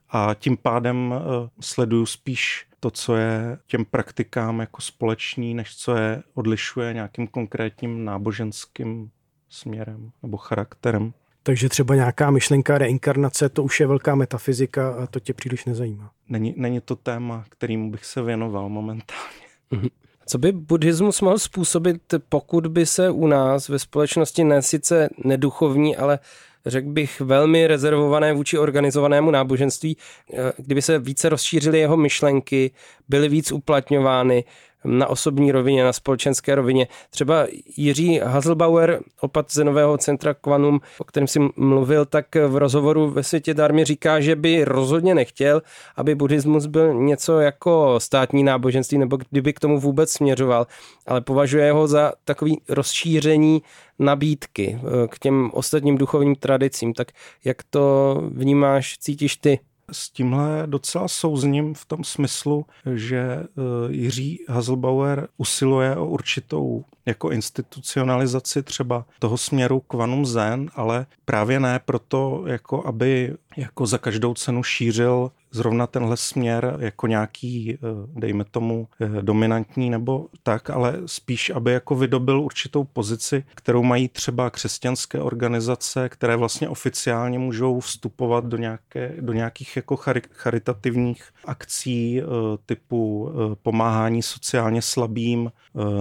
[0.09, 5.95] a tím pádem eh, sleduju spíš to, co je těm praktikám jako společný, než co
[5.95, 9.09] je odlišuje nějakým konkrétním náboženským
[9.49, 11.13] směrem nebo charakterem.
[11.43, 16.11] Takže třeba nějaká myšlenka reinkarnace, to už je velká metafyzika a to tě příliš nezajímá.
[16.29, 19.47] Není, není to téma, kterým bych se věnoval momentálně.
[19.71, 19.87] Mhm.
[20.27, 25.97] Co by buddhismus mohl způsobit, pokud by se u nás ve společnosti ne sice neduchovní,
[25.97, 26.19] ale
[26.65, 29.97] řekl bych, velmi rezervované vůči organizovanému náboženství,
[30.33, 32.71] eh, kdyby se více rozšířily jeho myšlenky,
[33.09, 34.43] byly víc uplatňovány,
[34.85, 36.87] na osobní rovině, na společenské rovině.
[37.09, 43.23] Třeba Jiří Hazelbauer, opat Zenového centra Quantum, o kterém si mluvil, tak v rozhovoru ve
[43.23, 45.61] světě Darmě říká, že by rozhodně nechtěl,
[45.95, 50.67] aby buddhismus byl něco jako státní náboženství, nebo kdyby k tomu vůbec směřoval,
[51.07, 53.61] ale považuje ho za takový rozšíření
[53.99, 56.93] nabídky eh, k těm ostatním duchovním tradicím.
[56.93, 57.07] Tak
[57.45, 59.59] jak to vnímáš, cítíš ty?
[59.91, 62.65] S tímhle docela souzním v tom smyslu,
[62.95, 63.47] že eh,
[63.89, 71.79] Jiří Hazelbauer usiluje o určitou jako institucionalizaci třeba toho směru quantum zen, ale právě ne
[71.85, 77.77] proto, jako aby jako za každou cenu šířil zrovna tenhle směr jako nějaký, eh,
[78.19, 84.07] dejme tomu, eh, dominantní nebo tak, ale spíš, aby jako vydobil určitou pozici, kterou mají
[84.07, 89.95] třeba křesťanské organizace, které vlastně oficiálně můžou vstupovat do, nějaké, do nějakých jako
[90.31, 92.25] charitativních akcí eh,
[92.65, 93.31] typu
[93.63, 95.51] pomáhání sociálně slabým,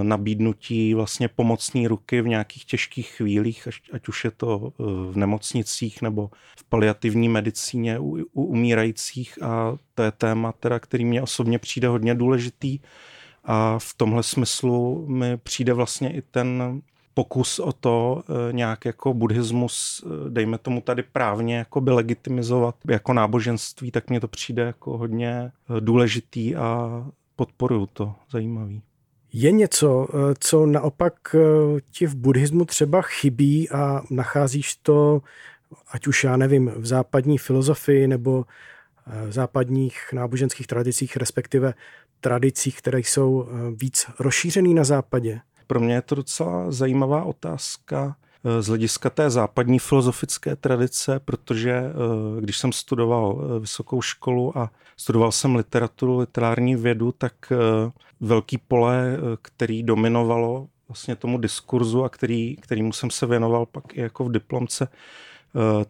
[0.02, 4.72] nabídnutí vlastně pomocní ruky v nějakých těžkých chvílích, ať už je to
[5.10, 7.43] v nemocnicích nebo v paliativní medicíně
[7.98, 12.78] u, u umírajících a to je téma, teda, který mě osobně přijde hodně důležitý
[13.44, 16.80] a v tomhle smyslu mi přijde vlastně i ten
[17.14, 22.74] pokus o to eh, nějak jako buddhismus, eh, dejme tomu tady právně jako by legitimizovat
[22.90, 26.88] jako náboženství, tak mně to přijde jako hodně eh, důležitý a
[27.36, 28.82] podporuju to, zajímavý.
[29.32, 31.36] Je něco, co naopak
[31.90, 35.22] ti v buddhismu třeba chybí a nacházíš to,
[35.90, 38.44] ať už já nevím, v západní filozofii nebo
[39.06, 41.74] v západních náboženských tradicích, respektive
[42.20, 45.40] tradicích, které jsou eh, víc rozšířený na západě?
[45.66, 51.70] Pro mě je to docela zajímavá otázka eh, z hlediska té západní filozofické tradice, protože
[51.70, 57.52] eh, když jsem studoval vysokou školu a studoval jsem literaturu, literární vědu, tak
[58.20, 64.00] velký pole, který dominovalo vlastně tomu diskurzu a který, kterýmu jsem se věnoval pak i
[64.00, 64.90] jako v diplomce, Eh,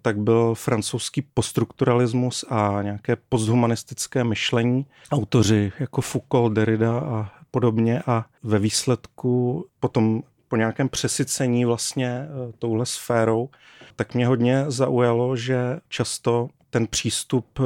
[0.03, 4.87] tak byl francouzský poststrukturalismus a nějaké posthumanistické myšlení.
[5.13, 12.53] Autoři jako Foucault, Derrida a podobně a ve výsledku potom po nějakém přesycení vlastně eh,
[12.59, 13.49] touhle sférou,
[13.97, 17.65] tak mě hodně zaujalo, že často ten přístup eh,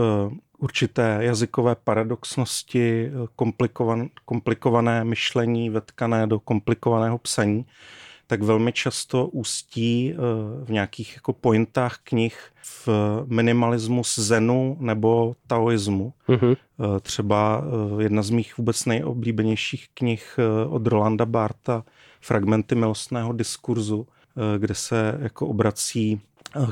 [0.58, 7.66] určité jazykové paradoxnosti, komplikovan, komplikované myšlení vetkané do komplikovaného psaní,
[8.30, 10.16] tak velmi často ústí eh,
[10.64, 12.88] v nějakých jako pointách knih v
[13.26, 16.12] minimalismus zenu nebo taoismu.
[16.28, 16.56] Mm-hmm.
[17.00, 17.62] Třeba
[17.98, 21.84] eh, jedna z mých vůbec nejoblíbenějších knih od Rolanda Barta,
[22.20, 24.06] Fragmenty milostného diskurzu,
[24.58, 26.20] kde se jako obrací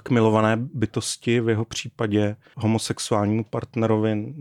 [0.02, 4.34] k milované bytosti, v jeho případě homosexuálnímu partnerovi,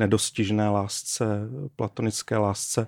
[0.00, 1.24] nedostižné lásce,
[1.76, 2.86] platonické lásce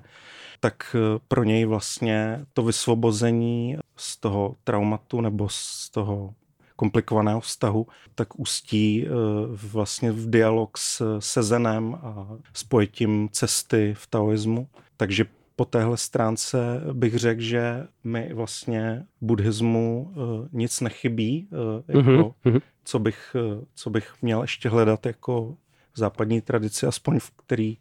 [0.63, 6.35] tak eh, pro něj vlastně to vysvobození z toho traumatu nebo z toho
[6.77, 9.11] komplikovaného vztahu, tak ústí eh,
[9.53, 14.69] vlastně v dialog s Sezenem a s pojetím cesty v taoismu.
[14.97, 15.25] Takže
[15.57, 21.49] po téhle stránce bych řekl, že mi vlastně buddhismu eh, nic nechybí,
[21.89, 22.61] jako, mm-hmm.
[22.85, 23.37] co, bych,
[23.75, 25.57] co bych měl ještě hledat jako
[25.95, 27.79] západní tradici, aspoň v který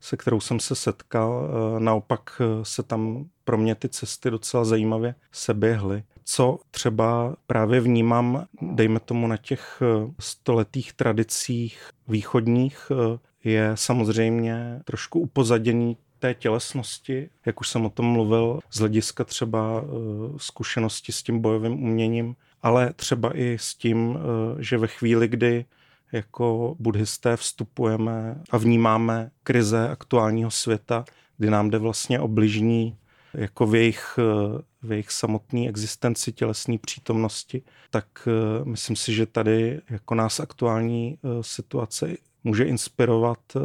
[0.00, 1.48] se kterou jsem se setkal.
[1.48, 6.02] Eh, naopak eh, se tam pro mě ty cesty docela zajímavě seběhly.
[6.24, 12.92] Co třeba právě vnímám, dejme tomu na těch eh, stoletých tradicích východních,
[13.44, 19.84] je samozřejmě trošku upozadění té tělesnosti, jak už jsem o tom mluvil, z hlediska třeba
[20.36, 24.18] zkušenosti s tím bojovým uměním, ale třeba i s tím,
[24.58, 25.64] že ve chvíli, kdy
[26.12, 31.04] jako buddhisté vstupujeme a vnímáme krize aktuálního světa,
[31.38, 32.96] kdy nám jde vlastně o bližní
[33.34, 34.18] jako v jejich,
[34.82, 41.18] v jejich samotné existenci tělesné přítomnosti, tak eh, myslím si, že tady jako nás aktuální
[41.18, 43.60] eh, situace může inspirovat eh,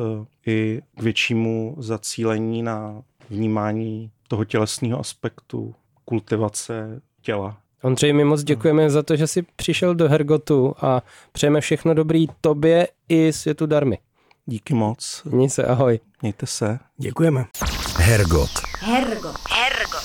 [0.45, 5.75] i k většímu zacílení na vnímání toho tělesného aspektu,
[6.05, 7.57] kultivace těla.
[7.85, 12.27] Ondřej, my moc děkujeme za to, že jsi přišel do Hergotu a přejeme všechno dobrý
[12.41, 13.97] tobě i světu darmy.
[14.45, 15.21] Díky moc.
[15.25, 15.99] Měj se, ahoj.
[16.21, 16.79] Mějte se.
[16.97, 17.45] Děkujeme.
[17.97, 18.49] Hergot.
[18.79, 19.35] Hergot.
[19.51, 20.03] Hergot.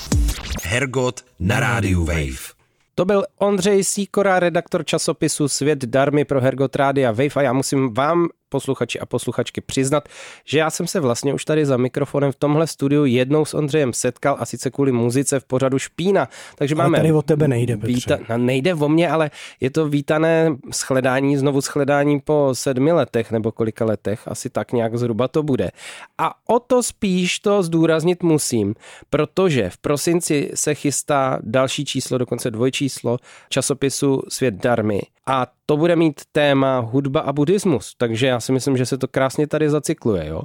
[0.63, 2.53] Hergot na rádiu Wave.
[2.95, 7.93] To byl Ondřej Síkora, redaktor časopisu Svět darmy pro Hergot Rádia Wave a já musím
[7.93, 10.09] vám posluchači a posluchačky přiznat,
[10.45, 13.93] že já jsem se vlastně už tady za mikrofonem v tomhle studiu jednou s Ondřejem
[13.93, 16.27] setkal a sice kvůli muzice v pořadu Špína.
[16.55, 19.89] Takže ale máme tady o tebe nejde, víta, no, nejde o mě, ale je to
[19.89, 25.43] vítané shledání, znovu shledání po sedmi letech nebo kolika letech, asi tak nějak zhruba to
[25.43, 25.71] bude.
[26.17, 28.75] A o to spíš to zdůraznit musím,
[29.09, 33.17] protože v prosinci se chystá další číslo, dokonce dvojčíslo
[33.49, 38.77] časopisu Svět darmy a to bude mít téma hudba a buddhismus, takže já si myslím,
[38.77, 40.27] že se to krásně tady zacykluje.
[40.27, 40.41] Jo?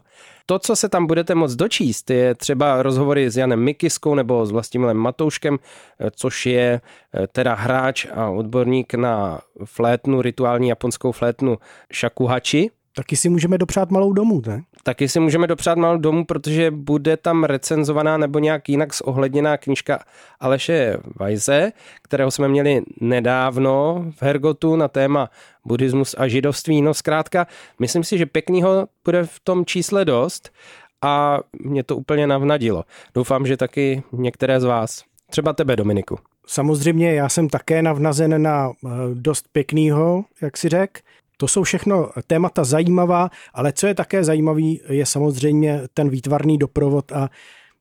[0.47, 4.51] To, co se tam budete moct dočíst, je třeba rozhovory s Janem Mikiskou nebo s
[4.51, 6.81] Vlastimilem Matouškem, eh, což je
[7.15, 11.59] eh, teda hráč a odborník na flétnu, rituální japonskou flétnu
[11.95, 14.63] shakuhachi, Taky si můžeme dopřát malou domů, ne?
[14.83, 19.99] Taky si můžeme dopřát malou domů, protože bude tam recenzovaná nebo nějak jinak zohledněná knížka
[20.41, 21.73] Aleše Vajze,
[22.03, 25.31] kterého jsme měli nedávno v Hergotu na téma
[25.65, 26.83] buddhismus a židovství.
[26.83, 27.47] No zkrátka,
[27.81, 30.51] myslím si, že pěknýho bude v tom čísle dost
[31.03, 32.85] a mě to úplně navnadilo.
[33.15, 35.05] Doufám, že taky některé z vás.
[35.31, 36.19] Třeba tebe, Dominiku.
[36.47, 41.01] Samozřejmě já jsem také navnazen na eh, dost pěknýho, jak si řek.
[41.37, 47.13] To jsou všechno témata zajímavá, ale co je také zajímavý, je samozřejmě ten výtvarný doprovod
[47.13, 47.31] a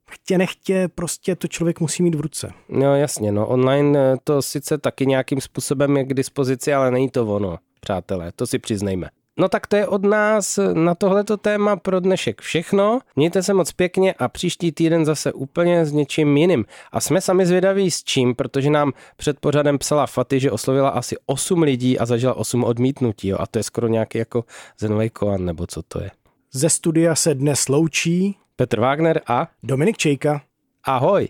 [0.09, 2.51] chtě nechtě prostě to člověk musí mít v ruce.
[2.69, 7.09] No jasně, no online eh, to sice taky nějakým způsobem je k dispozici, ale není
[7.09, 9.09] to ono, přátelé, to si přiznejme.
[9.37, 12.99] No tak to je od nás na tohleto téma pro dnešek všechno.
[13.15, 16.65] Mějte se moc pěkně a příští týden zase úplně s něčím jiným.
[16.91, 21.15] A jsme sami zvědaví s čím, protože nám před pořadem psala Faty, že oslovila asi
[21.25, 23.27] 8 lidí a zažila 8 odmítnutí.
[23.27, 23.37] Jo?
[23.39, 24.43] A to je skoro nějaký jako
[24.79, 26.11] Zenovej Koan, nebo co to je.
[26.53, 30.41] Ze studia se dnes loučí Petr Wagner a Dominik Čejka.
[30.83, 31.29] Ahoj.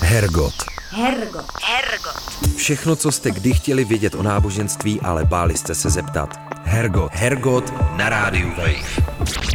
[0.00, 0.54] Hergot.
[0.90, 1.46] Hergot.
[1.62, 2.56] Hergot.
[2.56, 6.49] Všechno, co jste kdy chtěli vědět o náboženství, ale báli jste se zeptat.
[6.64, 7.12] Hergot.
[7.12, 9.50] Hergot na rádiu Wave.